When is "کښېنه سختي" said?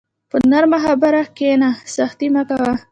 1.37-2.27